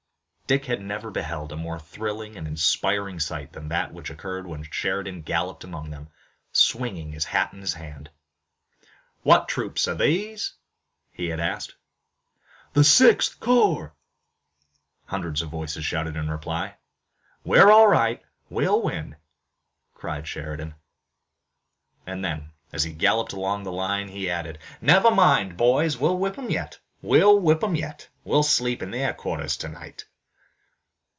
Dick 0.51 0.67
never 0.81 1.09
beheld 1.09 1.53
a 1.53 1.55
more 1.55 1.79
thrilling 1.79 2.35
and 2.35 2.45
inspiring 2.45 3.21
sight 3.21 3.53
than 3.53 3.69
that 3.69 3.93
which 3.93 4.09
occurred 4.09 4.45
when 4.45 4.63
Sheridan 4.63 5.21
galloped 5.21 5.63
among 5.63 5.91
them, 5.91 6.09
swinging 6.51 7.13
his 7.13 7.23
hat 7.23 7.53
in 7.53 7.61
his 7.61 7.75
hand. 7.75 8.09
"What 9.23 9.47
troops 9.47 9.87
are 9.87 9.95
these?" 9.95 10.53
he 11.09 11.27
had 11.27 11.39
asked. 11.39 11.75
"The 12.73 12.83
Sixth 12.83 13.39
Corps!" 13.39 13.95
hundreds 15.05 15.41
of 15.41 15.47
voices 15.49 15.85
shouted 15.85 16.17
in 16.17 16.29
reply. 16.29 16.75
"We 17.45 17.57
are 17.57 17.71
all 17.71 17.87
right! 17.87 18.21
We'll 18.49 18.81
win!" 18.81 19.15
cried 19.93 20.27
Sheridan. 20.27 20.75
And 22.05 22.25
then, 22.25 22.51
as 22.73 22.83
he 22.83 22.91
galloped 22.91 23.31
along 23.31 23.63
the 23.63 23.71
line 23.71 24.09
he 24.09 24.29
added: 24.29 24.59
"Never 24.81 25.11
mind, 25.11 25.55
boys, 25.55 25.95
we'll 25.97 26.17
whip 26.17 26.37
'em 26.37 26.49
yet! 26.49 26.77
We'll 27.01 27.39
whip 27.39 27.63
'em 27.63 27.77
yet! 27.77 28.09
We'll 28.25 28.43
sleep 28.43 28.83
in 28.83 28.91
their 28.91 29.13
quarters 29.13 29.55
tonight!" 29.55 30.03